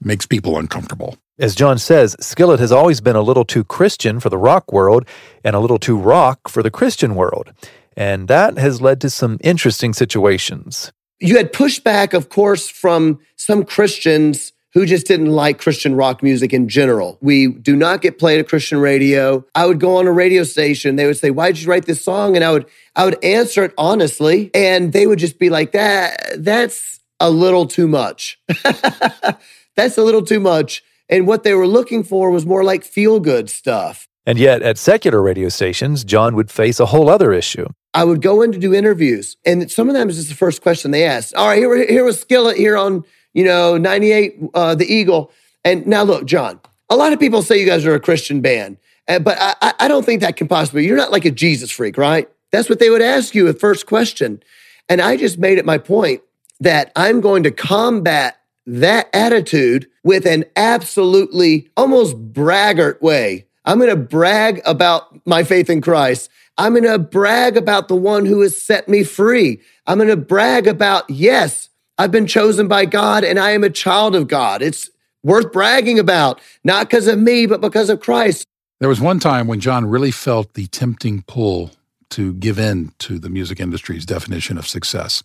makes 0.00 0.26
people 0.26 0.58
uncomfortable. 0.58 1.16
As 1.38 1.54
John 1.54 1.76
says, 1.78 2.16
Skillet 2.18 2.60
has 2.60 2.72
always 2.72 3.02
been 3.02 3.14
a 3.14 3.20
little 3.20 3.44
too 3.44 3.62
Christian 3.62 4.20
for 4.20 4.30
the 4.30 4.38
rock 4.38 4.72
world 4.72 5.06
and 5.44 5.54
a 5.54 5.60
little 5.60 5.78
too 5.78 5.98
rock 5.98 6.48
for 6.48 6.62
the 6.62 6.70
Christian 6.70 7.14
world. 7.14 7.52
And 7.94 8.26
that 8.28 8.56
has 8.56 8.80
led 8.80 9.02
to 9.02 9.10
some 9.10 9.36
interesting 9.42 9.92
situations. 9.92 10.92
You 11.20 11.36
had 11.36 11.52
pushback, 11.52 12.14
of 12.14 12.30
course, 12.30 12.70
from 12.70 13.20
some 13.36 13.64
Christians 13.64 14.52
who 14.72 14.86
just 14.86 15.06
didn't 15.06 15.30
like 15.30 15.58
Christian 15.58 15.94
rock 15.94 16.22
music 16.22 16.54
in 16.54 16.68
general. 16.68 17.18
We 17.20 17.48
do 17.48 17.76
not 17.76 18.00
get 18.00 18.18
played 18.18 18.40
at 18.40 18.48
Christian 18.48 18.78
radio. 18.78 19.44
I 19.54 19.66
would 19.66 19.80
go 19.80 19.96
on 19.96 20.06
a 20.06 20.12
radio 20.12 20.42
station. 20.42 20.96
They 20.96 21.06
would 21.06 21.18
say, 21.18 21.30
"Why 21.30 21.52
did 21.52 21.62
you 21.62 21.68
write 21.68 21.86
this 21.86 22.02
song?" 22.02 22.34
And 22.36 22.44
I 22.44 22.52
would 22.52 22.66
I 22.94 23.04
would 23.04 23.22
answer 23.24 23.64
it 23.64 23.72
honestly, 23.78 24.50
and 24.54 24.92
they 24.92 25.06
would 25.06 25.18
just 25.18 25.38
be 25.38 25.48
like, 25.48 25.72
"That 25.72 26.42
that's 26.44 27.00
a 27.20 27.30
little 27.30 27.66
too 27.66 27.88
much. 27.88 28.38
that's 29.76 29.96
a 29.96 30.02
little 30.02 30.22
too 30.22 30.40
much." 30.40 30.82
And 31.08 31.26
what 31.26 31.44
they 31.44 31.54
were 31.54 31.66
looking 31.66 32.02
for 32.02 32.30
was 32.30 32.44
more 32.44 32.64
like 32.64 32.84
feel 32.84 33.20
good 33.20 33.48
stuff. 33.48 34.08
And 34.24 34.38
yet, 34.38 34.62
at 34.62 34.76
secular 34.76 35.22
radio 35.22 35.48
stations, 35.48 36.04
John 36.04 36.34
would 36.34 36.50
face 36.50 36.80
a 36.80 36.86
whole 36.86 37.08
other 37.08 37.32
issue. 37.32 37.66
I 37.94 38.04
would 38.04 38.20
go 38.20 38.42
in 38.42 38.50
to 38.52 38.58
do 38.58 38.74
interviews, 38.74 39.36
and 39.46 39.70
some 39.70 39.88
of 39.88 39.94
them 39.94 40.10
is 40.10 40.16
just 40.16 40.28
the 40.28 40.34
first 40.34 40.62
question 40.62 40.90
they 40.90 41.04
asked. 41.04 41.34
All 41.34 41.46
right, 41.46 41.58
here, 41.58 41.86
here 41.86 42.04
was 42.04 42.20
Skillet 42.20 42.56
here 42.56 42.76
on 42.76 43.04
you 43.36 43.44
know, 43.44 43.76
98, 43.76 44.38
uh, 44.54 44.74
the 44.74 44.90
Eagle. 44.90 45.30
And 45.62 45.86
now 45.86 46.04
look, 46.04 46.24
John, 46.24 46.58
a 46.88 46.96
lot 46.96 47.12
of 47.12 47.20
people 47.20 47.42
say 47.42 47.60
you 47.60 47.66
guys 47.66 47.84
are 47.84 47.94
a 47.94 48.00
Christian 48.00 48.40
band, 48.40 48.78
uh, 49.08 49.18
but 49.18 49.36
I, 49.38 49.74
I 49.78 49.88
don't 49.88 50.06
think 50.06 50.22
that 50.22 50.36
can 50.36 50.48
possibly, 50.48 50.86
you're 50.86 50.96
not 50.96 51.12
like 51.12 51.26
a 51.26 51.30
Jesus 51.30 51.70
freak, 51.70 51.98
right? 51.98 52.30
That's 52.50 52.70
what 52.70 52.78
they 52.78 52.88
would 52.88 53.02
ask 53.02 53.34
you 53.34 53.46
at 53.48 53.60
first 53.60 53.84
question. 53.84 54.42
And 54.88 55.02
I 55.02 55.18
just 55.18 55.36
made 55.36 55.58
it 55.58 55.66
my 55.66 55.76
point 55.76 56.22
that 56.60 56.92
I'm 56.96 57.20
going 57.20 57.42
to 57.42 57.50
combat 57.50 58.40
that 58.66 59.08
attitude 59.12 59.88
with 60.02 60.26
an 60.26 60.44
absolutely 60.56 61.68
almost 61.76 62.16
braggart 62.16 63.00
way. 63.00 63.46
I'm 63.64 63.78
going 63.78 63.90
to 63.90 63.96
brag 63.96 64.60
about 64.64 65.26
my 65.26 65.44
faith 65.44 65.70
in 65.70 65.80
Christ. 65.80 66.30
I'm 66.58 66.72
going 66.72 66.84
to 66.84 66.98
brag 66.98 67.56
about 67.56 67.88
the 67.88 67.96
one 67.96 68.24
who 68.24 68.40
has 68.40 68.60
set 68.60 68.88
me 68.88 69.04
free. 69.04 69.60
I'm 69.86 69.98
going 69.98 70.08
to 70.08 70.16
brag 70.16 70.66
about, 70.66 71.08
yes, 71.10 71.68
I've 71.98 72.12
been 72.12 72.26
chosen 72.26 72.68
by 72.68 72.84
God 72.84 73.24
and 73.24 73.38
I 73.38 73.50
am 73.50 73.64
a 73.64 73.70
child 73.70 74.14
of 74.14 74.28
God. 74.28 74.62
It's 74.62 74.90
worth 75.22 75.52
bragging 75.52 75.98
about, 75.98 76.40
not 76.64 76.88
because 76.88 77.08
of 77.08 77.18
me, 77.18 77.46
but 77.46 77.60
because 77.60 77.90
of 77.90 78.00
Christ. 78.00 78.46
There 78.78 78.88
was 78.88 79.00
one 79.00 79.18
time 79.18 79.46
when 79.46 79.60
John 79.60 79.86
really 79.86 80.10
felt 80.10 80.54
the 80.54 80.66
tempting 80.66 81.22
pull 81.22 81.72
to 82.10 82.34
give 82.34 82.58
in 82.58 82.92
to 82.98 83.18
the 83.18 83.30
music 83.30 83.58
industry's 83.58 84.06
definition 84.06 84.58
of 84.58 84.68
success. 84.68 85.22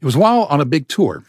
It 0.00 0.04
was 0.04 0.16
while 0.16 0.44
on 0.44 0.60
a 0.60 0.64
big 0.64 0.88
tour. 0.88 1.24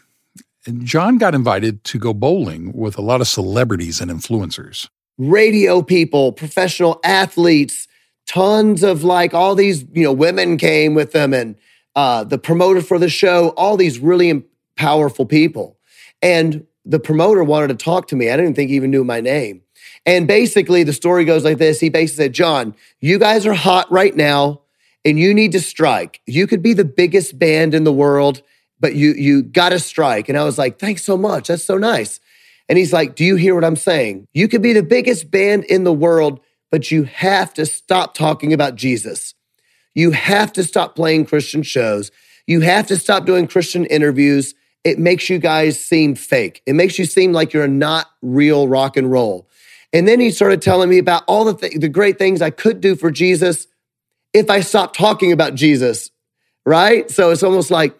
And 0.66 0.84
John 0.84 1.18
got 1.18 1.34
invited 1.34 1.84
to 1.84 1.98
go 1.98 2.12
bowling 2.12 2.72
with 2.72 2.98
a 2.98 3.02
lot 3.02 3.20
of 3.20 3.28
celebrities 3.28 4.00
and 4.00 4.10
influencers. 4.10 4.88
Radio 5.16 5.82
people, 5.82 6.32
professional 6.32 7.00
athletes, 7.04 7.88
tons 8.26 8.82
of 8.82 9.02
like 9.02 9.34
all 9.34 9.54
these, 9.54 9.84
you 9.92 10.04
know, 10.04 10.12
women 10.12 10.56
came 10.56 10.94
with 10.94 11.12
them 11.12 11.32
and 11.32 11.56
uh, 11.96 12.22
the 12.24 12.38
promoter 12.38 12.80
for 12.80 12.98
the 12.98 13.08
show, 13.08 13.48
all 13.50 13.76
these 13.76 13.98
really 13.98 14.44
powerful 14.76 15.26
people. 15.26 15.78
And 16.22 16.66
the 16.84 17.00
promoter 17.00 17.42
wanted 17.42 17.68
to 17.68 17.74
talk 17.74 18.08
to 18.08 18.16
me. 18.16 18.30
I 18.30 18.36
didn't 18.36 18.54
think 18.54 18.70
he 18.70 18.76
even 18.76 18.90
knew 18.90 19.04
my 19.04 19.20
name. 19.20 19.62
And 20.06 20.26
basically, 20.26 20.84
the 20.84 20.92
story 20.92 21.24
goes 21.24 21.44
like 21.44 21.58
this. 21.58 21.80
He 21.80 21.88
basically 21.88 22.24
said, 22.24 22.32
John, 22.32 22.74
you 23.00 23.18
guys 23.18 23.46
are 23.46 23.54
hot 23.54 23.90
right 23.90 24.14
now 24.14 24.62
and 25.04 25.18
you 25.18 25.34
need 25.34 25.52
to 25.52 25.60
strike. 25.60 26.20
You 26.26 26.46
could 26.46 26.62
be 26.62 26.72
the 26.72 26.84
biggest 26.84 27.38
band 27.38 27.74
in 27.74 27.84
the 27.84 27.92
world, 27.92 28.42
but 28.80 28.94
you, 28.94 29.12
you 29.12 29.42
got 29.42 29.70
to 29.70 29.78
strike. 29.78 30.28
And 30.28 30.38
I 30.38 30.44
was 30.44 30.58
like, 30.58 30.78
thanks 30.78 31.04
so 31.04 31.16
much. 31.16 31.48
That's 31.48 31.64
so 31.64 31.78
nice. 31.78 32.20
And 32.68 32.78
he's 32.78 32.92
like, 32.92 33.14
do 33.14 33.24
you 33.24 33.36
hear 33.36 33.54
what 33.54 33.64
I'm 33.64 33.76
saying? 33.76 34.26
You 34.34 34.48
could 34.48 34.62
be 34.62 34.72
the 34.72 34.82
biggest 34.82 35.30
band 35.30 35.64
in 35.64 35.84
the 35.84 35.92
world, 35.92 36.40
but 36.70 36.90
you 36.90 37.04
have 37.04 37.54
to 37.54 37.66
stop 37.66 38.14
talking 38.14 38.52
about 38.52 38.74
Jesus. 38.74 39.34
You 39.94 40.10
have 40.10 40.52
to 40.54 40.64
stop 40.64 40.94
playing 40.94 41.26
Christian 41.26 41.62
shows. 41.62 42.10
You 42.46 42.60
have 42.60 42.86
to 42.88 42.96
stop 42.96 43.24
doing 43.26 43.46
Christian 43.46 43.84
interviews 43.86 44.54
it 44.84 44.98
makes 44.98 45.28
you 45.28 45.38
guys 45.38 45.78
seem 45.78 46.14
fake. 46.14 46.62
It 46.66 46.74
makes 46.74 46.98
you 46.98 47.04
seem 47.04 47.32
like 47.32 47.52
you're 47.52 47.68
not 47.68 48.06
real 48.22 48.68
rock 48.68 48.96
and 48.96 49.10
roll. 49.10 49.48
And 49.92 50.06
then 50.06 50.20
he 50.20 50.30
started 50.30 50.62
telling 50.62 50.88
me 50.88 50.98
about 50.98 51.24
all 51.26 51.44
the, 51.44 51.54
th- 51.54 51.80
the 51.80 51.88
great 51.88 52.18
things 52.18 52.42
I 52.42 52.50
could 52.50 52.80
do 52.80 52.94
for 52.94 53.10
Jesus 53.10 53.66
if 54.32 54.50
I 54.50 54.60
stopped 54.60 54.96
talking 54.96 55.32
about 55.32 55.54
Jesus, 55.54 56.10
right? 56.64 57.10
So 57.10 57.30
it's 57.30 57.42
almost 57.42 57.70
like 57.70 57.98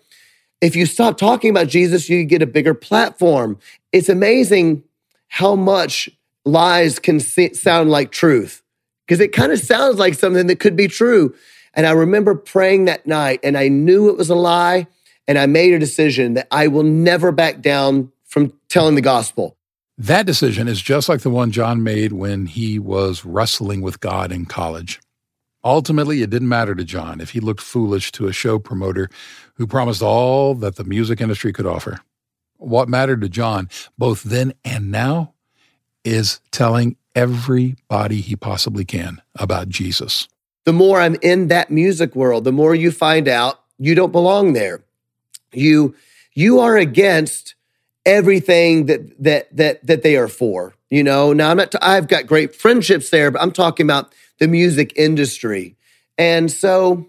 if 0.60 0.74
you 0.74 0.86
stop 0.86 1.18
talking 1.18 1.50
about 1.50 1.68
Jesus, 1.68 2.08
you 2.08 2.24
get 2.24 2.42
a 2.42 2.46
bigger 2.46 2.74
platform. 2.74 3.58
It's 3.92 4.08
amazing 4.08 4.82
how 5.28 5.54
much 5.54 6.08
lies 6.44 6.98
can 6.98 7.20
sound 7.20 7.90
like 7.90 8.10
truth 8.10 8.62
because 9.06 9.20
it 9.20 9.32
kind 9.32 9.52
of 9.52 9.60
sounds 9.60 9.98
like 9.98 10.14
something 10.14 10.46
that 10.46 10.60
could 10.60 10.76
be 10.76 10.88
true. 10.88 11.34
And 11.74 11.86
I 11.86 11.92
remember 11.92 12.34
praying 12.34 12.86
that 12.86 13.06
night 13.06 13.40
and 13.42 13.56
I 13.56 13.68
knew 13.68 14.08
it 14.08 14.16
was 14.16 14.30
a 14.30 14.34
lie. 14.34 14.86
And 15.26 15.38
I 15.38 15.44
made 15.44 15.74
a 15.74 15.78
decision 15.78 16.34
that 16.34 16.48
I 16.50 16.68
will 16.68 16.82
never 16.82 17.30
back 17.32 17.60
down 17.60 18.10
from 18.24 18.54
telling 18.70 18.94
the 18.94 19.02
gospel. 19.02 19.58
That 19.98 20.24
decision 20.24 20.68
is 20.68 20.80
just 20.80 21.08
like 21.08 21.20
the 21.20 21.28
one 21.28 21.50
John 21.50 21.82
made 21.82 22.12
when 22.12 22.46
he 22.46 22.78
was 22.78 23.26
wrestling 23.26 23.82
with 23.82 24.00
God 24.00 24.32
in 24.32 24.46
college. 24.46 25.00
Ultimately, 25.62 26.22
it 26.22 26.30
didn't 26.30 26.48
matter 26.48 26.74
to 26.74 26.84
John 26.84 27.20
if 27.20 27.30
he 27.30 27.40
looked 27.40 27.60
foolish 27.60 28.10
to 28.12 28.26
a 28.26 28.32
show 28.32 28.58
promoter 28.58 29.10
who 29.58 29.66
promised 29.66 30.02
all 30.02 30.54
that 30.54 30.76
the 30.76 30.84
music 30.84 31.20
industry 31.20 31.52
could 31.52 31.66
offer. 31.66 32.00
What 32.56 32.88
mattered 32.88 33.20
to 33.20 33.28
John, 33.28 33.68
both 33.98 34.22
then 34.22 34.54
and 34.64 34.90
now, 34.90 35.34
is 36.04 36.40
telling 36.50 36.96
everybody 37.14 38.20
he 38.20 38.34
possibly 38.34 38.84
can 38.84 39.20
about 39.36 39.68
Jesus. 39.68 40.28
The 40.64 40.72
more 40.72 41.00
I'm 41.00 41.16
in 41.22 41.48
that 41.48 41.70
music 41.70 42.16
world, 42.16 42.44
the 42.44 42.52
more 42.52 42.74
you 42.74 42.90
find 42.90 43.28
out 43.28 43.60
you 43.78 43.94
don't 43.94 44.12
belong 44.12 44.54
there 44.54 44.82
you 45.52 45.94
you 46.34 46.60
are 46.60 46.76
against 46.76 47.54
everything 48.06 48.86
that 48.86 49.22
that 49.22 49.56
that 49.56 49.86
that 49.86 50.02
they 50.02 50.16
are 50.16 50.28
for. 50.28 50.74
You 50.90 51.02
know, 51.02 51.32
now 51.32 51.50
I'm 51.50 51.56
not. 51.56 51.72
T- 51.72 51.78
I've 51.82 52.08
got 52.08 52.26
great 52.26 52.54
friendships 52.54 53.10
there, 53.10 53.30
but 53.30 53.42
I'm 53.42 53.52
talking 53.52 53.84
about 53.86 54.12
the 54.38 54.48
music 54.48 54.92
industry, 54.96 55.76
and 56.16 56.50
so 56.50 57.06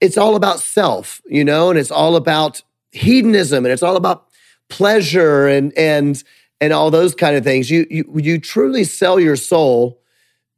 it's 0.00 0.16
all 0.16 0.36
about 0.36 0.60
self. 0.60 1.20
You 1.26 1.44
know, 1.44 1.70
and 1.70 1.78
it's 1.78 1.90
all 1.90 2.16
about 2.16 2.62
hedonism, 2.92 3.64
and 3.64 3.72
it's 3.72 3.82
all 3.82 3.96
about 3.96 4.26
pleasure, 4.68 5.46
and 5.46 5.76
and 5.76 6.22
and 6.60 6.72
all 6.72 6.90
those 6.90 7.14
kind 7.14 7.36
of 7.36 7.44
things. 7.44 7.70
You 7.70 7.86
you 7.90 8.04
you 8.16 8.38
truly 8.38 8.84
sell 8.84 9.18
your 9.20 9.36
soul 9.36 10.00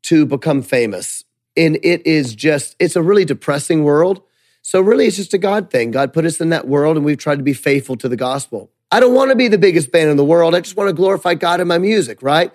to 0.04 0.26
become 0.26 0.62
famous, 0.62 1.24
and 1.56 1.78
it 1.82 2.06
is 2.06 2.34
just 2.34 2.76
it's 2.78 2.96
a 2.96 3.02
really 3.02 3.24
depressing 3.24 3.84
world 3.84 4.22
so 4.62 4.80
really, 4.80 5.06
it's 5.06 5.16
just 5.16 5.34
a 5.34 5.38
God 5.38 5.70
thing. 5.70 5.90
God 5.90 6.12
put 6.12 6.24
us 6.24 6.40
in 6.40 6.50
that 6.50 6.68
world 6.68 6.96
and 6.96 7.04
we've 7.04 7.18
tried 7.18 7.36
to 7.36 7.42
be 7.42 7.52
faithful 7.52 7.96
to 7.96 8.08
the 8.08 8.16
gospel. 8.16 8.70
I 8.92 9.00
don't 9.00 9.14
want 9.14 9.30
to 9.30 9.36
be 9.36 9.48
the 9.48 9.58
biggest 9.58 9.92
band 9.92 10.10
in 10.10 10.16
the 10.16 10.24
world. 10.24 10.54
I 10.54 10.60
just 10.60 10.76
want 10.76 10.88
to 10.88 10.94
glorify 10.94 11.34
God 11.34 11.60
in 11.60 11.68
my 11.68 11.78
music, 11.78 12.22
right? 12.22 12.52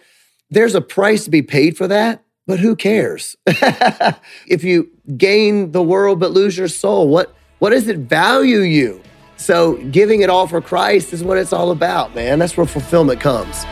There's 0.50 0.76
a 0.76 0.82
price 0.82 1.24
to 1.26 1.30
be 1.30 1.42
paid 1.42 1.78
for 1.78 1.88
that, 1.88 2.24
but 2.48 2.60
who 2.60 2.76
cares? 2.76 3.36
if 4.48 4.64
you 4.64 4.90
gain 5.18 5.72
the 5.72 5.82
world 5.82 6.20
but 6.20 6.32
lose 6.32 6.58
your 6.58 6.68
soul, 6.68 7.08
what, 7.08 7.36
what 7.60 7.72
does 7.72 7.88
it 7.88 7.98
value 7.98 8.60
you? 8.60 9.02
So 9.38 9.76
giving 9.92 10.22
it 10.22 10.30
all 10.30 10.48
for 10.48 10.62
Christ 10.62 11.14
is 11.14 11.24
what 11.24 11.38
it's 11.38 11.54
all 11.54 11.72
about, 11.72 12.16
man. 12.16 12.40
That's 12.40 12.56
where 12.56 12.66
fulfillment 12.66 13.20
comes. 13.20 13.66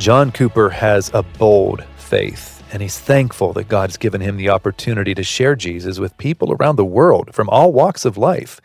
John 0.00 0.32
Cooper 0.32 0.70
has 0.70 1.10
a 1.12 1.22
bold 1.22 1.84
faith, 1.98 2.49
and 2.72 2.82
he's 2.82 2.98
thankful 2.98 3.52
that 3.54 3.68
God's 3.68 3.96
given 3.96 4.20
him 4.20 4.36
the 4.36 4.48
opportunity 4.48 5.14
to 5.14 5.22
share 5.22 5.56
Jesus 5.56 5.98
with 5.98 6.18
people 6.18 6.52
around 6.52 6.76
the 6.76 6.84
world 6.84 7.34
from 7.34 7.48
all 7.48 7.72
walks 7.72 8.04
of 8.04 8.16
life. 8.16 8.60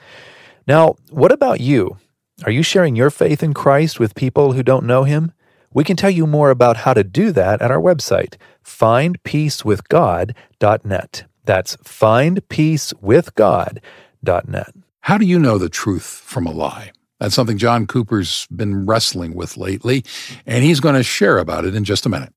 Now, 0.67 0.95
what 1.09 1.31
about 1.31 1.59
you? 1.59 1.97
Are 2.43 2.51
you 2.51 2.63
sharing 2.63 2.95
your 2.95 3.09
faith 3.09 3.41
in 3.41 3.53
Christ 3.53 3.99
with 3.99 4.15
people 4.15 4.53
who 4.53 4.63
don't 4.63 4.85
know 4.85 5.03
him? 5.03 5.33
We 5.73 5.83
can 5.83 5.97
tell 5.97 6.09
you 6.09 6.27
more 6.27 6.51
about 6.51 6.77
how 6.77 6.93
to 6.93 7.03
do 7.03 7.31
that 7.31 7.61
at 7.61 7.71
our 7.71 7.81
website, 7.81 8.35
findpeacewithgod.net. 8.63 11.25
That's 11.43 11.75
findpeacewithgod.net. 11.77 14.75
How 15.01 15.17
do 15.17 15.25
you 15.25 15.39
know 15.39 15.57
the 15.57 15.69
truth 15.69 16.05
from 16.05 16.47
a 16.47 16.51
lie? 16.51 16.91
That's 17.19 17.35
something 17.35 17.57
John 17.57 17.87
Cooper's 17.87 18.47
been 18.47 18.85
wrestling 18.85 19.35
with 19.35 19.57
lately, 19.57 20.05
and 20.45 20.63
he's 20.63 20.79
going 20.79 20.95
to 20.95 21.03
share 21.03 21.37
about 21.37 21.65
it 21.65 21.75
in 21.75 21.83
just 21.83 22.05
a 22.05 22.09
minute. 22.09 22.31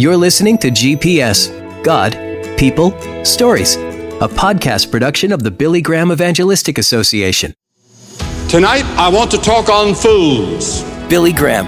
You're 0.00 0.16
listening 0.16 0.56
to 0.60 0.68
GPS 0.68 1.50
God, 1.84 2.16
People, 2.56 2.92
Stories, 3.22 3.76
a 3.76 4.28
podcast 4.28 4.90
production 4.90 5.30
of 5.30 5.42
the 5.42 5.50
Billy 5.50 5.82
Graham 5.82 6.10
Evangelistic 6.10 6.78
Association. 6.78 7.52
Tonight, 8.48 8.86
I 8.96 9.10
want 9.10 9.30
to 9.32 9.36
talk 9.36 9.68
on 9.68 9.94
fools. 9.94 10.84
Billy 11.10 11.34
Graham. 11.34 11.66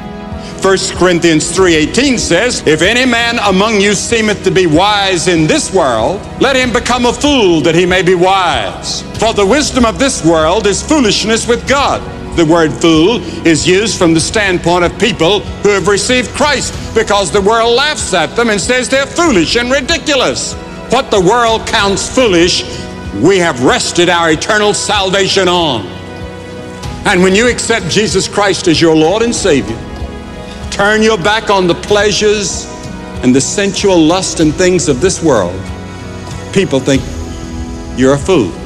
1 0.63 0.97
Corinthians 0.97 1.51
3:18 1.51 2.17
says, 2.17 2.63
"If 2.65 2.81
any 2.81 3.05
man 3.05 3.39
among 3.41 3.83
you 3.83 3.95
seemeth 3.95 4.43
to 4.45 4.51
be 4.51 4.65
wise 4.65 5.29
in 5.29 5.47
this 5.47 5.71
world, 5.71 6.19
let 6.41 6.57
him 6.57 6.73
become 6.73 7.05
a 7.05 7.13
fool 7.13 7.61
that 7.61 7.75
he 7.75 7.85
may 7.85 8.01
be 8.01 8.15
wise. 8.15 9.05
For 9.19 9.35
the 9.35 9.45
wisdom 9.45 9.85
of 9.85 9.99
this 9.99 10.25
world 10.25 10.67
is 10.67 10.81
foolishness 10.81 11.47
with 11.47 11.69
God." 11.69 12.01
The 12.37 12.47
word 12.47 12.73
fool 12.73 13.21
is 13.47 13.69
used 13.69 13.99
from 13.99 14.15
the 14.15 14.21
standpoint 14.21 14.85
of 14.85 14.99
people 14.99 15.41
who 15.41 15.69
have 15.69 15.87
received 15.87 16.31
Christ 16.31 16.73
because 16.95 17.31
the 17.31 17.43
world 17.43 17.75
laughs 17.75 18.15
at 18.15 18.35
them 18.37 18.49
and 18.49 18.59
says 18.59 18.89
they're 18.89 19.07
foolish 19.07 19.57
and 19.57 19.71
ridiculous. 19.71 20.55
What 20.91 21.11
the 21.11 21.21
world 21.21 21.67
counts 21.67 22.09
foolish, 22.15 22.63
we 23.17 23.37
have 23.39 23.63
rested 23.65 24.09
our 24.09 24.31
eternal 24.31 24.73
salvation 24.73 25.47
on. 25.47 25.85
And 27.05 27.23
when 27.23 27.35
you 27.35 27.49
accept 27.49 27.91
Jesus 27.91 28.29
Christ 28.29 28.67
as 28.67 28.81
your 28.81 28.97
Lord 28.97 29.23
and 29.23 29.35
Savior, 29.35 29.77
turn 30.71 31.03
your 31.03 31.19
back 31.19 31.51
on 31.51 31.67
the 31.67 31.75
pleasures 31.75 32.65
and 33.23 33.35
the 33.35 33.41
sensual 33.41 33.99
lust 33.99 34.41
and 34.41 34.55
things 34.55 34.89
of 34.89 35.03
this 35.03 35.23
world, 35.23 35.55
people 36.55 36.81
think 36.81 37.03
you're 37.99 38.15
a 38.15 38.19
fool. 38.19 38.62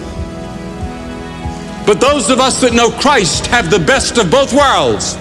But 1.87 2.01
those 2.01 2.31
of 2.31 2.41
us 2.41 2.61
that 2.61 2.73
know 2.73 2.91
Christ 2.91 3.47
have 3.47 3.71
the 3.71 3.79
best 3.79 4.19
of 4.19 4.31
both 4.31 4.53
worlds. 4.53 5.17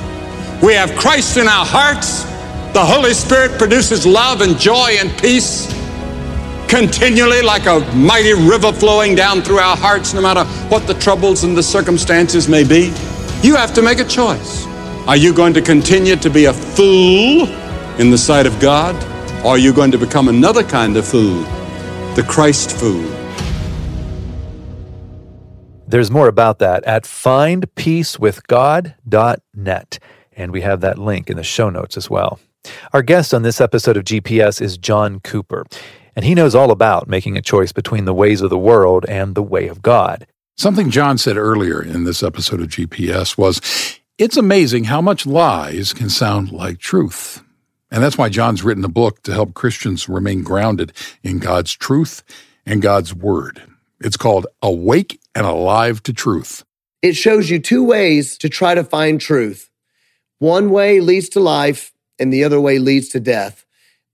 We 0.63 0.73
have 0.73 0.95
Christ 0.95 1.37
in 1.37 1.47
our 1.47 1.65
hearts. 1.65 2.23
The 2.73 2.83
Holy 2.83 3.13
Spirit 3.13 3.57
produces 3.57 4.05
love 4.05 4.41
and 4.41 4.57
joy 4.57 4.97
and 4.99 5.15
peace 5.19 5.71
continually 6.67 7.41
like 7.41 7.65
a 7.67 7.79
mighty 7.95 8.33
river 8.33 8.73
flowing 8.73 9.15
down 9.15 9.41
through 9.41 9.59
our 9.59 9.77
hearts, 9.77 10.13
no 10.13 10.21
matter 10.21 10.43
what 10.69 10.87
the 10.87 10.93
troubles 10.95 11.43
and 11.43 11.55
the 11.55 11.63
circumstances 11.63 12.47
may 12.47 12.63
be. 12.63 12.93
You 13.41 13.55
have 13.55 13.73
to 13.75 13.81
make 13.81 13.99
a 13.99 14.03
choice. 14.03 14.65
Are 15.07 15.15
you 15.15 15.33
going 15.33 15.53
to 15.53 15.61
continue 15.61 16.15
to 16.15 16.29
be 16.29 16.45
a 16.45 16.53
fool 16.53 17.47
in 17.99 18.09
the 18.09 18.17
sight 18.17 18.45
of 18.45 18.59
God? 18.59 18.95
Or 19.45 19.51
are 19.51 19.57
you 19.57 19.71
going 19.71 19.91
to 19.91 19.97
become 19.97 20.27
another 20.27 20.63
kind 20.63 20.97
of 20.97 21.07
fool, 21.07 21.43
the 22.15 22.25
Christ 22.27 22.71
fool? 22.71 23.05
There's 25.87 26.09
more 26.09 26.27
about 26.27 26.57
that 26.59 26.83
at 26.85 27.03
findpeacewithgod.net, 27.03 29.99
and 30.35 30.51
we 30.51 30.61
have 30.61 30.81
that 30.81 30.97
link 30.97 31.29
in 31.29 31.37
the 31.37 31.43
show 31.43 31.69
notes 31.69 31.95
as 31.95 32.09
well. 32.09 32.39
Our 32.93 33.03
guest 33.03 33.33
on 33.33 33.43
this 33.43 33.61
episode 33.61 33.95
of 33.95 34.03
GPS 34.03 34.61
is 34.61 34.77
John 34.77 35.19
Cooper, 35.19 35.65
and 36.15 36.25
he 36.25 36.33
knows 36.33 36.55
all 36.55 36.71
about 36.71 37.07
making 37.07 37.37
a 37.37 37.41
choice 37.41 37.71
between 37.71 38.05
the 38.05 38.13
ways 38.13 38.41
of 38.41 38.49
the 38.49 38.57
world 38.57 39.05
and 39.07 39.35
the 39.35 39.43
way 39.43 39.67
of 39.67 39.83
God. 39.83 40.25
Something 40.57 40.89
John 40.89 41.19
said 41.19 41.37
earlier 41.37 41.83
in 41.83 42.05
this 42.05 42.23
episode 42.23 42.61
of 42.61 42.69
GPS 42.69 43.37
was 43.37 43.61
it's 44.17 44.37
amazing 44.37 44.85
how 44.85 45.01
much 45.01 45.25
lies 45.25 45.91
can 45.93 46.09
sound 46.09 46.51
like 46.51 46.79
truth. 46.79 47.43
And 47.91 48.01
that's 48.01 48.17
why 48.17 48.29
John's 48.29 48.63
written 48.63 48.85
a 48.85 48.89
book 48.89 49.21
to 49.23 49.33
help 49.33 49.53
Christians 49.53 50.09
remain 50.09 50.41
grounded 50.41 50.93
in 51.23 51.39
God's 51.39 51.73
truth 51.73 52.23
and 52.65 52.81
God's 52.81 53.13
word. 53.13 53.61
It's 54.01 54.17
called 54.17 54.47
Awake 54.61 55.19
and 55.33 55.45
Alive 55.45 56.03
to 56.03 56.13
Truth. 56.13 56.63
It 57.01 57.15
shows 57.15 57.49
you 57.49 57.59
two 57.59 57.83
ways 57.83 58.37
to 58.39 58.49
try 58.49 58.75
to 58.75 58.83
find 58.83 59.21
truth. 59.21 59.69
One 60.39 60.69
way 60.69 60.99
leads 60.99 61.29
to 61.29 61.39
life, 61.39 61.93
and 62.19 62.31
the 62.31 62.43
other 62.43 62.59
way 62.59 62.77
leads 62.79 63.09
to 63.09 63.19
death. 63.19 63.65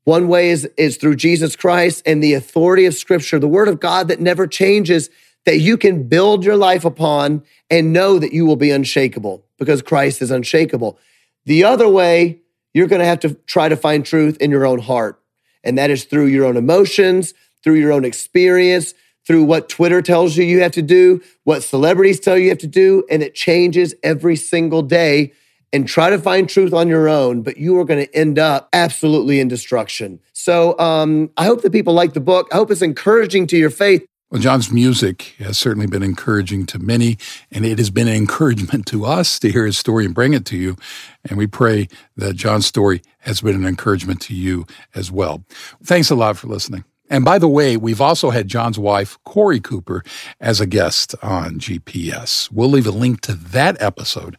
One 0.04 0.28
way 0.28 0.50
is, 0.50 0.66
is 0.78 0.98
through 0.98 1.16
Jesus 1.16 1.56
Christ 1.56 2.04
and 2.06 2.24
the 2.24 2.34
authority 2.34 2.86
of 2.86 2.94
Scripture, 2.94 3.40
the 3.40 3.48
Word 3.48 3.68
of 3.68 3.80
God 3.80 4.08
that 4.08 4.20
never 4.20 4.48
changes, 4.48 5.10
that 5.46 5.60
you 5.60 5.78
can 5.78 6.08
build 6.08 6.44
your 6.44 6.58
life 6.58 6.86
upon 6.86 7.44
and 7.70 7.94
know 7.94 8.20
that 8.20 8.34
you 8.34 8.46
will 8.46 8.56
be 8.56 8.72
unshakable 8.72 9.44
because 9.58 9.82
Christ 9.82 10.22
is 10.22 10.32
unshakable. 10.32 11.00
The 11.46 11.64
other 11.64 11.88
way, 11.88 12.40
you're 12.74 12.88
going 12.88 13.00
to 13.00 13.06
have 13.06 13.20
to 13.22 13.34
try 13.46 13.70
to 13.70 13.76
find 13.76 14.06
truth 14.06 14.38
in 14.38 14.52
your 14.52 14.66
own 14.66 14.80
heart. 14.80 15.20
And 15.64 15.78
that 15.78 15.90
is 15.90 16.06
through 16.06 16.28
your 16.28 16.46
own 16.46 16.58
emotions, 16.58 17.34
through 17.64 17.76
your 17.76 17.92
own 17.92 18.06
experience, 18.06 18.94
through 19.32 19.44
what 19.46 19.70
Twitter 19.70 20.02
tells 20.02 20.36
you 20.36 20.44
you 20.44 20.62
have 20.62 20.74
to 20.74 20.82
do, 20.82 21.22
what 21.46 21.64
celebrities 21.64 22.20
tell 22.20 22.38
you 22.38 22.44
you 22.44 22.50
have 22.50 22.58
to 22.58 22.68
do, 22.68 23.06
and 23.10 23.24
it 23.24 23.34
changes 23.34 23.96
every 24.04 24.36
single 24.36 24.82
day. 24.82 25.32
And 25.74 25.88
try 25.88 26.10
to 26.10 26.20
find 26.20 26.50
truth 26.50 26.74
on 26.74 26.90
your 26.90 27.08
own, 27.08 27.44
but 27.44 27.56
you 27.56 27.80
are 27.80 27.86
going 27.86 28.06
to 28.06 28.14
end 28.14 28.38
up 28.38 28.68
absolutely 28.74 29.40
in 29.40 29.48
destruction. 29.48 30.20
So 30.34 30.78
um, 30.80 31.30
I 31.38 31.46
hope 31.46 31.62
that 31.62 31.72
people 31.72 31.94
like 31.94 32.12
the 32.12 32.20
book. 32.20 32.50
I 32.52 32.58
hope 32.58 32.72
it's 32.72 32.82
encouraging 32.82 33.48
to 33.48 33.58
your 33.58 33.70
faith. 33.70 34.06
Well, 34.30 34.42
John's 34.42 34.70
music 34.70 35.34
has 35.40 35.58
certainly 35.58 35.88
been 35.88 36.04
encouraging 36.04 36.66
to 36.66 36.80
many, 36.80 37.18
and 37.54 37.66
it 37.66 37.78
has 37.78 37.90
been 37.90 38.10
an 38.10 38.16
encouragement 38.16 38.86
to 38.88 39.06
us 39.06 39.40
to 39.40 39.50
hear 39.50 39.66
his 39.66 39.78
story 39.78 40.04
and 40.04 40.14
bring 40.14 40.34
it 40.34 40.44
to 40.48 40.58
you. 40.58 40.76
And 41.24 41.38
we 41.38 41.48
pray 41.48 41.88
that 42.18 42.36
John's 42.36 42.66
story 42.66 43.02
has 43.20 43.40
been 43.40 43.56
an 43.56 43.66
encouragement 43.66 44.20
to 44.24 44.36
you 44.36 44.66
as 44.94 45.10
well. 45.10 45.46
Thanks 45.82 46.10
a 46.10 46.16
lot 46.16 46.36
for 46.36 46.48
listening. 46.48 46.84
And 47.12 47.26
by 47.26 47.40
the 47.40 47.48
way, 47.50 47.76
we've 47.76 48.00
also 48.00 48.30
had 48.30 48.48
John's 48.48 48.80
wife, 48.80 49.18
Korey 49.26 49.62
Cooper, 49.62 50.02
as 50.40 50.62
a 50.62 50.66
guest 50.66 51.14
on 51.22 51.60
GPS. 51.60 52.50
We'll 52.50 52.70
leave 52.70 52.88
a 52.88 52.92
link 52.92 53.20
to 53.22 53.34
that 53.34 53.80
episode 53.82 54.38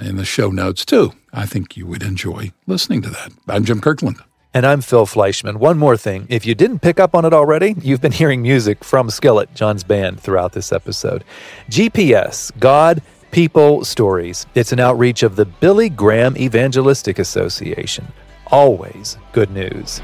in 0.00 0.14
the 0.14 0.24
show 0.24 0.50
notes 0.50 0.84
too. 0.84 1.14
I 1.32 1.46
think 1.46 1.76
you 1.76 1.84
would 1.88 2.04
enjoy 2.04 2.52
listening 2.68 3.02
to 3.02 3.10
that. 3.10 3.32
I'm 3.48 3.64
Jim 3.64 3.80
Kirkland. 3.80 4.18
And 4.54 4.64
I'm 4.64 4.82
Phil 4.82 5.04
Fleischman. 5.04 5.56
One 5.56 5.78
more 5.78 5.96
thing. 5.96 6.26
If 6.28 6.46
you 6.46 6.54
didn't 6.54 6.78
pick 6.78 7.00
up 7.00 7.16
on 7.16 7.24
it 7.24 7.32
already, 7.32 7.74
you've 7.82 8.02
been 8.02 8.12
hearing 8.12 8.40
music 8.40 8.84
from 8.84 9.10
Skillet, 9.10 9.52
John's 9.54 9.82
band, 9.82 10.20
throughout 10.20 10.52
this 10.52 10.70
episode. 10.70 11.24
GPS, 11.70 12.52
God, 12.60 13.02
People, 13.32 13.84
Stories. 13.84 14.46
It's 14.54 14.70
an 14.70 14.78
outreach 14.78 15.24
of 15.24 15.34
the 15.34 15.46
Billy 15.46 15.88
Graham 15.88 16.36
Evangelistic 16.36 17.18
Association. 17.18 18.06
Always 18.46 19.16
good 19.32 19.50
news. 19.50 20.00